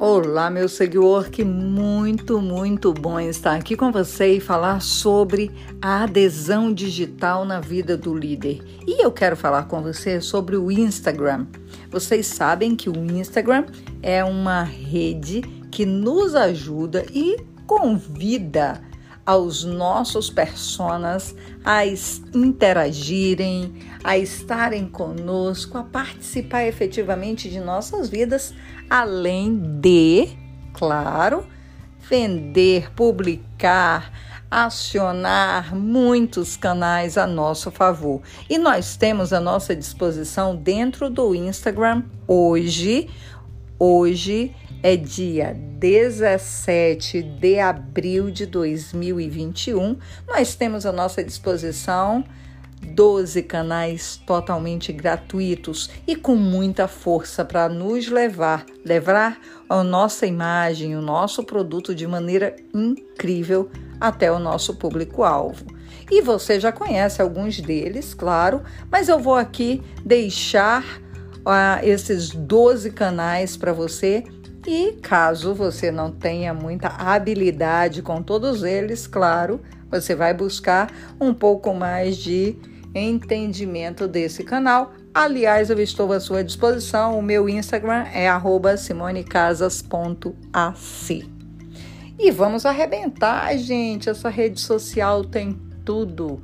Olá, 0.00 0.48
meu 0.48 0.68
seguidor, 0.68 1.28
que 1.28 1.42
muito, 1.42 2.40
muito 2.40 2.92
bom 2.92 3.18
estar 3.18 3.56
aqui 3.56 3.76
com 3.76 3.90
você 3.90 4.34
e 4.34 4.40
falar 4.40 4.80
sobre 4.80 5.50
a 5.82 6.04
adesão 6.04 6.72
digital 6.72 7.44
na 7.44 7.58
vida 7.58 7.96
do 7.96 8.14
líder. 8.14 8.62
E 8.86 9.04
eu 9.04 9.10
quero 9.10 9.36
falar 9.36 9.64
com 9.64 9.82
você 9.82 10.20
sobre 10.20 10.56
o 10.56 10.70
Instagram. 10.70 11.46
Vocês 11.90 12.28
sabem 12.28 12.76
que 12.76 12.88
o 12.88 12.96
Instagram 13.10 13.66
é 14.00 14.22
uma 14.22 14.62
rede 14.62 15.40
que 15.68 15.84
nos 15.84 16.36
ajuda 16.36 17.04
e 17.12 17.36
convida 17.66 18.80
aos 19.28 19.62
nossos 19.62 20.30
personas 20.30 21.36
a 21.62 21.82
interagirem, 22.34 23.74
a 24.02 24.16
estarem 24.16 24.88
conosco, 24.88 25.76
a 25.76 25.82
participar 25.82 26.64
efetivamente 26.64 27.50
de 27.50 27.60
nossas 27.60 28.08
vidas, 28.08 28.54
além 28.88 29.58
de, 29.82 30.30
claro, 30.72 31.46
vender, 32.08 32.90
publicar, 32.92 34.10
acionar 34.50 35.76
muitos 35.76 36.56
canais 36.56 37.18
a 37.18 37.26
nosso 37.26 37.70
favor. 37.70 38.22
E 38.48 38.56
nós 38.56 38.96
temos 38.96 39.34
à 39.34 39.40
nossa 39.40 39.76
disposição 39.76 40.56
dentro 40.56 41.10
do 41.10 41.34
Instagram 41.34 42.02
hoje, 42.26 43.10
hoje 43.78 44.56
é 44.82 44.96
dia 44.96 45.56
17 45.78 47.22
de 47.22 47.58
abril 47.58 48.30
de 48.30 48.46
2021. 48.46 49.96
Nós 50.26 50.54
temos 50.54 50.86
à 50.86 50.92
nossa 50.92 51.22
disposição 51.22 52.24
12 52.80 53.42
canais 53.42 54.20
totalmente 54.24 54.92
gratuitos 54.92 55.90
e 56.06 56.14
com 56.14 56.36
muita 56.36 56.86
força 56.86 57.44
para 57.44 57.68
nos 57.68 58.08
levar, 58.08 58.64
levar 58.84 59.38
a 59.68 59.82
nossa 59.82 60.26
imagem, 60.26 60.96
o 60.96 61.02
nosso 61.02 61.42
produto 61.42 61.94
de 61.94 62.06
maneira 62.06 62.54
incrível 62.72 63.70
até 64.00 64.30
o 64.30 64.38
nosso 64.38 64.76
público-alvo. 64.76 65.64
E 66.10 66.22
você 66.22 66.58
já 66.60 66.70
conhece 66.70 67.20
alguns 67.20 67.60
deles, 67.60 68.14
claro, 68.14 68.62
mas 68.90 69.08
eu 69.08 69.18
vou 69.18 69.34
aqui 69.34 69.82
deixar 70.04 70.84
uh, 71.38 71.84
esses 71.84 72.30
12 72.30 72.92
canais 72.92 73.56
para 73.56 73.72
você 73.72 74.24
e 74.68 74.92
caso 75.00 75.54
você 75.54 75.90
não 75.90 76.10
tenha 76.10 76.52
muita 76.52 76.88
habilidade 76.88 78.02
com 78.02 78.22
todos 78.22 78.62
eles, 78.62 79.06
claro, 79.06 79.62
você 79.90 80.14
vai 80.14 80.34
buscar 80.34 80.92
um 81.18 81.32
pouco 81.32 81.72
mais 81.72 82.18
de 82.18 82.54
entendimento 82.94 84.06
desse 84.06 84.44
canal. 84.44 84.92
Aliás, 85.14 85.70
eu 85.70 85.80
estou 85.80 86.12
à 86.12 86.20
sua 86.20 86.44
disposição. 86.44 87.18
O 87.18 87.22
meu 87.22 87.48
Instagram 87.48 88.04
é 88.12 88.28
simonecasas.ac. 88.76 91.30
E 92.18 92.30
vamos 92.30 92.66
arrebentar, 92.66 93.56
gente. 93.56 94.10
Essa 94.10 94.28
rede 94.28 94.60
social 94.60 95.24
tem 95.24 95.58
tudo 95.82 96.42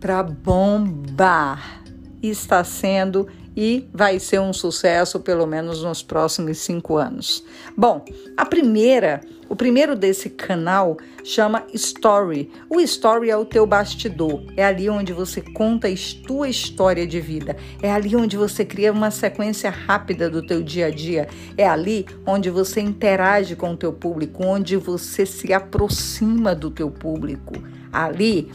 para 0.00 0.24
bombar. 0.24 1.84
Está 2.20 2.64
sendo 2.64 3.28
e 3.56 3.88
vai 3.92 4.18
ser 4.18 4.40
um 4.40 4.52
sucesso 4.52 5.20
pelo 5.20 5.46
menos 5.46 5.82
nos 5.82 6.02
próximos 6.02 6.58
cinco 6.58 6.96
anos. 6.96 7.44
Bom, 7.76 8.04
a 8.36 8.44
primeira, 8.44 9.20
o 9.48 9.56
primeiro 9.56 9.96
desse 9.96 10.30
canal 10.30 10.96
chama 11.24 11.64
Story. 11.74 12.50
O 12.68 12.80
Story 12.80 13.30
é 13.30 13.36
o 13.36 13.44
teu 13.44 13.66
bastidor, 13.66 14.44
é 14.56 14.64
ali 14.64 14.88
onde 14.88 15.12
você 15.12 15.40
conta 15.40 15.88
a 15.88 15.94
tua 16.26 16.48
história 16.48 17.06
de 17.06 17.20
vida, 17.20 17.56
é 17.82 17.90
ali 17.90 18.14
onde 18.14 18.36
você 18.36 18.64
cria 18.64 18.92
uma 18.92 19.10
sequência 19.10 19.70
rápida 19.70 20.30
do 20.30 20.42
teu 20.42 20.62
dia 20.62 20.86
a 20.86 20.90
dia, 20.90 21.28
é 21.56 21.68
ali 21.68 22.06
onde 22.26 22.50
você 22.50 22.80
interage 22.80 23.56
com 23.56 23.72
o 23.72 23.76
teu 23.76 23.92
público, 23.92 24.44
onde 24.44 24.76
você 24.76 25.26
se 25.26 25.52
aproxima 25.52 26.54
do 26.54 26.70
teu 26.70 26.90
público. 26.90 27.54
Ali 27.92 28.50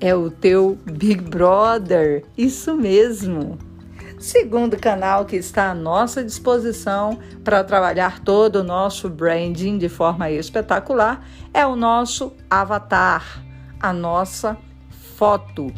é 0.00 0.14
o 0.14 0.30
teu 0.30 0.78
Big 0.84 1.22
Brother, 1.22 2.24
isso 2.36 2.74
mesmo. 2.74 3.69
Segundo 4.20 4.76
canal 4.76 5.24
que 5.24 5.36
está 5.36 5.70
à 5.70 5.74
nossa 5.74 6.22
disposição 6.22 7.18
para 7.42 7.64
trabalhar 7.64 8.20
todo 8.20 8.56
o 8.56 8.62
nosso 8.62 9.08
branding 9.08 9.78
de 9.78 9.88
forma 9.88 10.30
espetacular 10.30 11.26
é 11.54 11.64
o 11.64 11.74
nosso 11.74 12.30
avatar, 12.50 13.42
a 13.80 13.94
nossa 13.94 14.58
foto. 15.16 15.72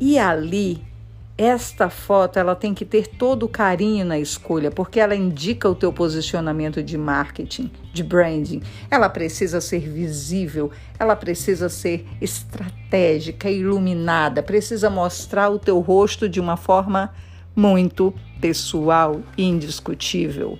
E 0.00 0.18
ali, 0.18 0.84
esta 1.38 1.88
foto 1.88 2.36
ela 2.36 2.56
tem 2.56 2.74
que 2.74 2.84
ter 2.84 3.06
todo 3.06 3.44
o 3.44 3.48
carinho 3.48 4.04
na 4.04 4.18
escolha, 4.18 4.72
porque 4.72 4.98
ela 4.98 5.14
indica 5.14 5.68
o 5.68 5.74
teu 5.76 5.92
posicionamento 5.92 6.82
de 6.82 6.98
marketing, 6.98 7.70
de 7.92 8.02
branding. 8.02 8.60
Ela 8.90 9.08
precisa 9.08 9.60
ser 9.60 9.88
visível, 9.88 10.72
ela 10.98 11.14
precisa 11.14 11.68
ser 11.68 12.04
estratégica, 12.20 13.48
iluminada, 13.48 14.42
precisa 14.42 14.90
mostrar 14.90 15.48
o 15.48 15.60
teu 15.60 15.78
rosto 15.78 16.28
de 16.28 16.40
uma 16.40 16.56
forma 16.56 17.14
muito 17.58 18.14
pessoal 18.40 19.20
indiscutível. 19.36 20.56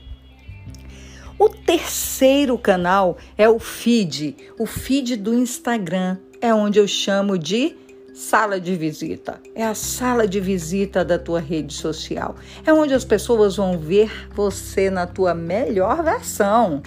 O 1.38 1.48
terceiro 1.48 2.58
canal 2.58 3.16
é 3.36 3.48
o 3.48 3.60
feed. 3.60 4.36
O 4.58 4.66
feed 4.66 5.14
do 5.14 5.32
Instagram 5.32 6.18
é 6.40 6.52
onde 6.52 6.80
eu 6.80 6.88
chamo 6.88 7.38
de 7.38 7.76
sala 8.12 8.60
de 8.60 8.74
visita. 8.74 9.40
É 9.54 9.64
a 9.64 9.76
sala 9.76 10.26
de 10.26 10.40
visita 10.40 11.04
da 11.04 11.16
tua 11.20 11.38
rede 11.38 11.72
social. 11.72 12.34
É 12.66 12.72
onde 12.72 12.92
as 12.92 13.04
pessoas 13.04 13.54
vão 13.54 13.78
ver 13.78 14.10
você 14.34 14.90
na 14.90 15.06
tua 15.06 15.32
melhor 15.34 16.02
versão. 16.02 16.82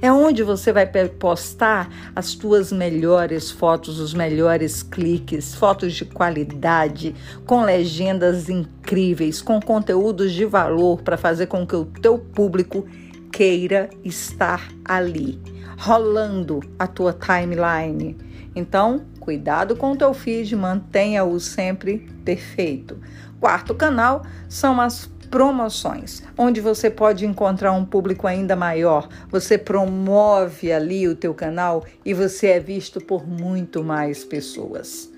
É 0.00 0.12
onde 0.12 0.42
você 0.42 0.72
vai 0.72 0.86
postar 0.86 1.88
as 2.14 2.34
tuas 2.34 2.72
melhores 2.72 3.50
fotos, 3.50 3.98
os 3.98 4.12
melhores 4.14 4.82
cliques, 4.82 5.54
fotos 5.54 5.94
de 5.94 6.04
qualidade, 6.04 7.14
com 7.46 7.62
legendas 7.62 8.48
incríveis, 8.48 9.40
com 9.40 9.60
conteúdos 9.60 10.32
de 10.32 10.44
valor 10.44 11.02
para 11.02 11.16
fazer 11.16 11.46
com 11.46 11.66
que 11.66 11.76
o 11.76 11.84
teu 11.84 12.18
público 12.18 12.86
queira 13.30 13.88
estar 14.04 14.68
ali, 14.84 15.40
rolando 15.78 16.60
a 16.78 16.86
tua 16.86 17.12
timeline. 17.12 18.16
Então, 18.54 19.06
cuidado 19.18 19.74
com 19.74 19.92
o 19.92 19.96
teu 19.96 20.12
feed, 20.12 20.54
mantenha-o 20.54 21.40
sempre 21.40 22.10
perfeito. 22.24 22.98
Quarto 23.40 23.74
canal 23.74 24.24
são 24.48 24.80
as 24.80 25.10
promoções, 25.32 26.22
onde 26.36 26.60
você 26.60 26.90
pode 26.90 27.24
encontrar 27.24 27.72
um 27.72 27.86
público 27.86 28.26
ainda 28.26 28.54
maior. 28.54 29.08
Você 29.30 29.56
promove 29.56 30.70
ali 30.70 31.08
o 31.08 31.16
teu 31.16 31.32
canal 31.32 31.86
e 32.04 32.12
você 32.12 32.48
é 32.48 32.60
visto 32.60 33.00
por 33.00 33.26
muito 33.26 33.82
mais 33.82 34.24
pessoas. 34.24 35.10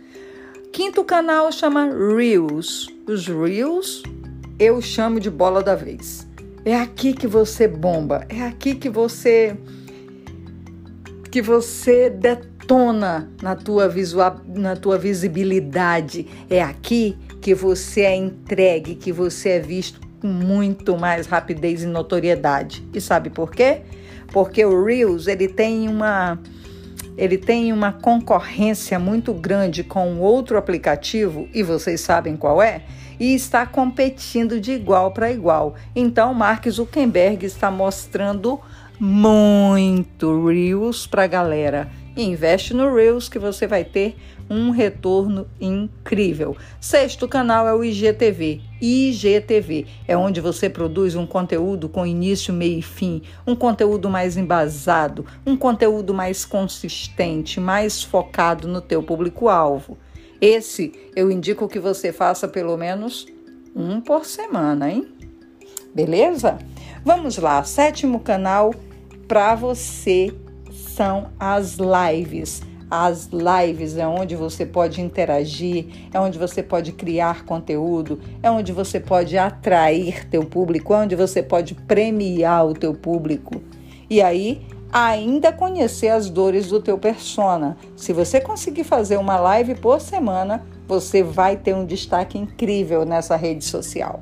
Quinto 0.73 1.03
canal 1.03 1.51
chama 1.51 1.87
Reels. 1.87 2.87
Os 3.09 3.27
Reels 3.27 4.05
eu 4.57 4.81
chamo 4.81 5.19
de 5.19 5.29
bola 5.29 5.61
da 5.65 5.75
vez. 5.75 6.25
É 6.65 6.77
aqui 6.77 7.13
que 7.13 7.27
você 7.27 7.67
bomba, 7.67 8.25
é 8.29 8.43
aqui 8.43 8.77
que 8.77 8.89
você 8.89 9.57
que 11.29 11.43
você 11.43 12.09
detona 12.09 13.29
na 13.43 13.57
tua 13.57 13.89
visual, 13.89 14.41
na 14.47 14.77
tua 14.77 14.97
visibilidade. 14.97 16.29
É 16.49 16.63
aqui 16.63 17.19
que 17.41 17.53
você 17.53 18.03
é 18.03 18.15
entregue, 18.15 18.95
que 18.95 19.11
você 19.11 19.51
é 19.51 19.59
visto 19.59 20.04
com 20.25 20.29
muito 20.29 20.97
mais 20.97 21.27
rapidez 21.27 21.83
e 21.83 21.87
notoriedade. 21.87 22.83
E 22.95 23.01
sabe 23.01 23.29
por 23.29 23.51
quê? 23.51 23.83
Porque 24.33 24.65
o 24.65 24.83
Reels 24.83 25.27
ele 25.27 25.49
tem 25.49 25.87
uma 25.87 26.39
ele 27.19 27.37
tem 27.37 27.71
uma 27.75 27.93
concorrência 27.93 28.99
muito 28.99 29.35
grande 29.35 29.85
com 29.85 30.19
outro 30.19 30.57
aplicativo 30.57 31.47
e 31.53 31.63
vocês 31.63 32.01
sabem 32.01 32.39
qual 32.39 32.63
é? 32.63 32.85
E 33.21 33.35
está 33.35 33.67
competindo 33.67 34.59
de 34.59 34.73
igual 34.73 35.13
para 35.13 35.31
igual. 35.31 35.75
Então, 35.95 36.33
Mark 36.33 36.67
Zuckerberg 36.69 37.45
está 37.45 37.71
mostrando 37.71 38.59
muito 38.99 40.49
Reels 40.49 41.07
para 41.07 41.25
a 41.25 41.29
galera. 41.29 41.91
Investe 42.17 42.73
no 42.73 42.93
Reels 42.95 43.29
que 43.29 43.39
você 43.39 43.67
vai 43.67 43.85
ter 43.85 44.17
um 44.49 44.71
retorno 44.71 45.47
incrível. 45.61 46.57
Sexto 46.81 47.27
canal 47.27 47.67
é 47.67 47.75
o 47.75 47.85
IGTV. 47.85 48.61
IGTV 48.81 49.87
é 50.07 50.17
onde 50.17 50.41
você 50.41 50.69
produz 50.69 51.15
um 51.15 51.27
conteúdo 51.27 51.89
com 51.89 52.07
início, 52.07 52.53
meio 52.53 52.79
e 52.79 52.83
fim, 52.83 53.23
um 53.47 53.57
conteúdo 53.57 54.11
mais 54.11 54.37
embasado, 54.37 55.25
um 55.47 55.57
conteúdo 55.57 56.13
mais 56.13 56.45
consistente, 56.45 57.61
mais 57.61 58.03
focado 58.03 58.69
no 58.69 58.81
teu 58.81 59.03
público-alvo. 59.03 59.97
Esse 60.41 60.93
eu 61.17 61.31
indico 61.31 61.69
que 61.69 61.79
você 61.79 62.13
faça 62.13 62.47
pelo 62.47 62.77
menos 62.77 63.27
um 63.75 64.01
por 64.01 64.25
semana, 64.25 64.91
hein? 64.91 65.09
Beleza? 65.95 66.59
Vamos 67.05 67.39
lá, 67.39 67.63
sétimo 67.65 68.21
canal 68.21 68.75
para 69.27 69.55
você 69.55 70.35
são 70.71 71.31
as 71.39 71.77
lives 71.79 72.63
as 72.91 73.31
lives 73.33 73.97
é 73.97 74.07
onde 74.07 74.37
você 74.37 74.65
pode 74.67 75.01
interagir, 75.01 75.87
é 76.13 76.21
onde 76.21 76.39
você 76.39 76.63
pode 76.63 76.93
criar 76.93 77.45
conteúdo, 77.45 78.21
é 78.43 78.51
onde 78.51 78.73
você 78.73 79.01
pode 79.01 79.37
atrair 79.39 80.29
teu 80.29 80.45
público, 80.45 80.93
é 80.95 80.99
onde 80.99 81.17
você 81.17 81.43
pode 81.43 81.75
premiar 81.75 82.67
o 82.67 82.75
teu 82.75 82.95
público. 82.95 83.63
E 84.09 84.21
aí, 84.21 84.67
ainda 84.93 85.53
conhecer 85.53 86.09
as 86.09 86.31
dores 86.31 86.69
do 86.69 86.81
teu 86.81 86.97
persona. 86.97 87.77
Se 87.97 88.13
você 88.13 88.41
conseguir 88.41 88.85
fazer 88.85 89.17
uma 89.17 89.37
live 89.37 89.75
por 89.75 90.01
semana, 90.01 90.65
você 90.87 91.23
vai 91.23 91.57
ter 91.57 91.75
um 91.75 91.85
destaque 91.85 92.39
incrível 92.39 93.05
nessa 93.05 93.35
rede 93.35 93.65
social. 93.65 94.21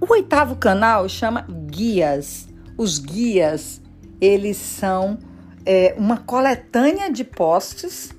O 0.00 0.12
oitavo 0.12 0.56
canal 0.56 1.08
chama 1.08 1.46
Guias. 1.70 2.48
Os 2.76 2.98
guias, 2.98 3.80
eles 4.20 4.56
são 4.56 5.18
é, 5.64 5.94
uma 5.96 6.18
coletânea 6.18 7.10
de 7.10 7.24
posts, 7.24 8.10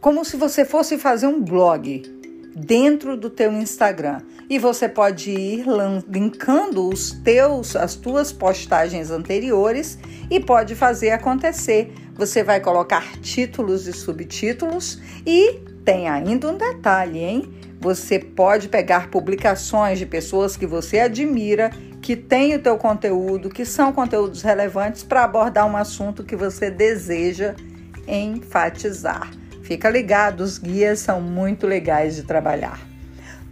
como 0.00 0.24
se 0.24 0.36
você 0.36 0.64
fosse 0.64 0.98
fazer 0.98 1.26
um 1.26 1.40
blog 1.40 2.02
dentro 2.54 3.16
do 3.16 3.30
teu 3.30 3.52
Instagram. 3.52 4.20
E 4.48 4.58
você 4.58 4.88
pode 4.88 5.30
ir 5.30 5.64
linkando 6.08 6.88
os 6.88 7.12
teus, 7.12 7.74
as 7.74 7.94
tuas 7.94 8.32
postagens 8.32 9.10
anteriores 9.10 9.98
e 10.30 10.38
pode 10.38 10.74
fazer 10.74 11.10
acontecer. 11.10 11.92
Você 12.14 12.42
vai 12.42 12.60
colocar 12.60 13.18
títulos 13.20 13.86
e 13.86 13.92
subtítulos 13.92 15.00
e 15.26 15.60
tem 15.84 16.08
ainda 16.08 16.50
um 16.50 16.56
detalhe, 16.56 17.20
hein? 17.20 17.54
Você 17.80 18.18
pode 18.18 18.68
pegar 18.68 19.10
publicações 19.10 19.98
de 19.98 20.06
pessoas 20.06 20.56
que 20.56 20.66
você 20.66 21.00
admira, 21.00 21.70
que 22.02 22.16
têm 22.16 22.56
o 22.56 22.58
teu 22.58 22.76
conteúdo, 22.76 23.48
que 23.48 23.64
são 23.64 23.92
conteúdos 23.92 24.42
relevantes 24.42 25.04
para 25.04 25.22
abordar 25.22 25.66
um 25.66 25.76
assunto 25.76 26.24
que 26.24 26.34
você 26.34 26.68
deseja 26.68 27.54
enfatizar. 28.08 29.30
Fica 29.62 29.88
ligado, 29.88 30.40
os 30.40 30.58
guias 30.58 30.98
são 30.98 31.20
muito 31.20 31.64
legais 31.64 32.16
de 32.16 32.24
trabalhar. 32.24 32.80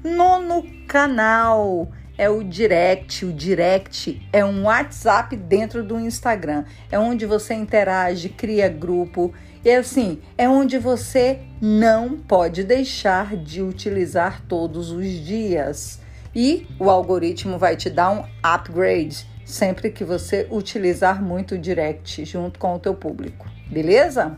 Nono 0.03 0.67
canal 0.89 1.89
é 2.19 2.29
o 2.29 2.43
direct. 2.43 3.25
O 3.25 3.33
direct 3.33 4.21
é 4.33 4.45
um 4.45 4.65
WhatsApp 4.65 5.37
dentro 5.37 5.85
do 5.85 5.99
Instagram. 6.01 6.65
É 6.91 6.99
onde 6.99 7.27
você 7.27 7.55
interage, 7.55 8.31
cria 8.31 8.69
grupo. 8.69 9.33
E 9.65 9.71
assim, 9.71 10.21
é 10.37 10.49
onde 10.49 10.77
você 10.77 11.39
não 11.61 12.19
pode 12.19 12.65
deixar 12.65 13.37
de 13.37 13.63
utilizar 13.63 14.43
todos 14.49 14.91
os 14.91 15.07
dias. 15.07 16.01
E 16.35 16.67
o 16.79 16.89
algoritmo 16.89 17.59
vai 17.59 17.77
te 17.77 17.91
dar 17.91 18.11
um 18.11 18.25
upgrade 18.43 19.27
sempre 19.45 19.91
que 19.91 20.05
você 20.05 20.47
utilizar 20.51 21.23
muito 21.23 21.57
o 21.57 21.59
direct 21.59 22.25
junto 22.25 22.59
com 22.59 22.75
o 22.75 22.79
teu 22.79 22.95
público. 22.95 23.47
Beleza? 23.71 24.37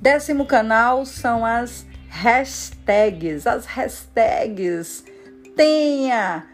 Décimo 0.00 0.46
canal 0.46 1.04
são 1.06 1.44
as 1.44 1.86
hashtags. 2.08 3.46
As 3.46 3.64
hashtags. 3.66 5.04
Tenha, 5.56 6.46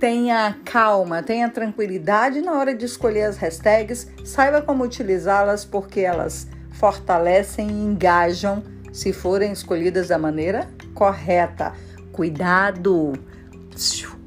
tenha 0.00 0.56
calma, 0.64 1.22
tenha 1.22 1.48
tranquilidade 1.50 2.40
na 2.40 2.52
hora 2.52 2.74
de 2.74 2.86
escolher 2.86 3.24
as 3.24 3.36
hashtags. 3.36 4.08
Saiba 4.24 4.62
como 4.62 4.84
utilizá-las 4.84 5.64
porque 5.64 6.00
elas 6.00 6.48
fortalecem 6.70 7.68
e 7.68 7.84
engajam 7.84 8.62
se 8.92 9.12
forem 9.12 9.52
escolhidas 9.52 10.08
da 10.08 10.18
maneira 10.18 10.68
correta. 10.94 11.74
Cuidado! 12.12 13.12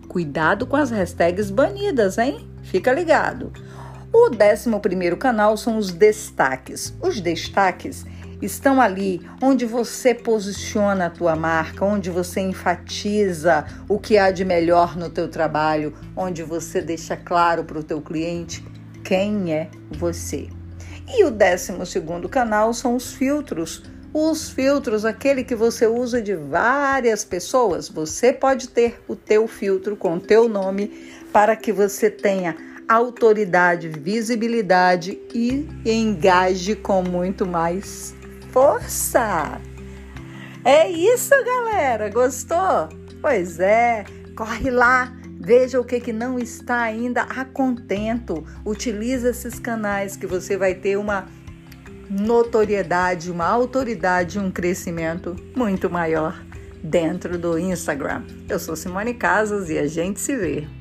Cuidado 0.08 0.66
com 0.66 0.76
as 0.76 0.92
hashtags 0.92 1.50
banidas, 1.50 2.18
hein? 2.18 2.48
Fica 2.64 2.92
ligado. 2.92 3.52
O 4.14 4.30
11 4.30 5.16
canal 5.18 5.56
são 5.56 5.78
os 5.78 5.92
destaques. 5.92 6.94
Os 7.02 7.22
destaques 7.22 8.06
estão 8.42 8.82
ali 8.82 9.22
onde 9.42 9.66
você 9.66 10.14
posiciona 10.14 11.06
a 11.06 11.10
tua 11.10 11.36
marca, 11.36 11.86
onde 11.86 12.10
você 12.10 12.42
enfatiza 12.42 13.66
o 13.88 14.00
que 14.00 14.18
há 14.18 14.32
de 14.32 14.44
melhor 14.44 14.98
no 14.98 15.10
teu 15.10 15.30
trabalho, 15.30 15.94
onde 16.16 16.44
você 16.44 16.82
deixa 16.82 17.16
claro 17.16 17.64
para 17.64 17.80
o 17.80 17.84
teu 17.84 18.02
cliente 18.02 18.66
quem 19.04 19.54
é 19.54 19.70
você. 19.92 20.50
E 21.08 21.24
o 21.24 21.32
12 21.32 21.74
canal 22.30 22.74
são 22.74 22.96
os 22.96 23.14
filtros. 23.14 23.84
Os 24.14 24.50
filtros, 24.50 25.06
aquele 25.06 25.42
que 25.42 25.56
você 25.56 25.88
usa 25.88 26.22
de 26.22 26.36
várias 26.36 27.24
pessoas, 27.24 27.88
você 27.88 28.34
pode 28.34 28.68
ter 28.68 29.02
o 29.08 29.16
teu 29.16 29.48
filtro 29.48 29.96
com 29.96 30.16
o 30.16 30.20
teu 30.20 30.50
nome 30.50 31.16
para 31.32 31.56
que 31.56 31.72
você 31.72 32.10
tenha 32.10 32.58
autoridade, 32.90 33.88
visibilidade 33.88 35.18
e 35.34 35.66
engaje 35.86 36.76
com 36.76 37.02
muito 37.02 37.46
mais 37.46 38.14
força. 38.52 39.62
É 40.66 40.90
isso, 40.90 41.34
galera. 41.46 42.10
Gostou? 42.10 42.90
Pois 43.22 43.62
é, 43.62 44.04
corre 44.36 44.70
lá. 44.70 45.14
Veja 45.40 45.80
o 45.80 45.86
que, 45.86 46.02
que 46.02 46.12
não 46.12 46.38
está 46.38 46.82
ainda 46.82 47.22
a 47.24 47.46
contento. 47.46 48.46
Utilize 48.66 49.26
esses 49.26 49.58
canais 49.58 50.18
que 50.18 50.28
você 50.28 50.58
vai 50.58 50.76
ter 50.76 50.98
uma 50.98 51.28
notoriedade, 52.12 53.32
uma 53.32 53.48
autoridade, 53.48 54.38
um 54.38 54.52
crescimento 54.52 55.36
muito 55.56 55.90
maior 55.90 56.44
dentro 56.84 57.38
do 57.38 57.58
Instagram. 57.58 58.24
Eu 58.50 58.60
sou 58.60 58.76
Simone 58.76 59.14
Casas 59.14 59.70
e 59.70 59.78
a 59.78 59.88
gente 59.88 60.20
se 60.20 60.36
vê. 60.36 60.81